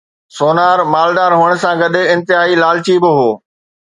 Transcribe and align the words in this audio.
sonar 0.35 0.79
مالدار 0.93 1.31
هئڻ 1.39 1.51
سان 1.63 1.73
گڏ 1.81 1.95
انتهائي 2.13 2.55
لالچي 2.63 2.95
به 3.05 3.11
هو 3.19 3.29